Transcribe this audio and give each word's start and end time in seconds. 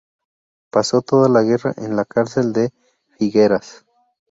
Pasó 0.71 1.03
toda 1.03 1.29
la 1.29 1.43
guerra 1.43 1.75
en 1.77 1.95
la 1.95 2.05
cárcel 2.05 2.53
de 2.53 2.73
Figueras. 3.19 3.85